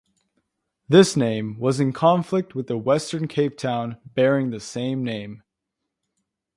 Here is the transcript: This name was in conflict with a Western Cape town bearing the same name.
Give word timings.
This 0.89 1.15
name 1.15 1.59
was 1.59 1.79
in 1.79 1.93
conflict 1.93 2.55
with 2.55 2.71
a 2.71 2.75
Western 2.79 3.27
Cape 3.27 3.55
town 3.55 3.97
bearing 4.03 4.49
the 4.49 4.59
same 4.59 5.03
name. 5.03 5.43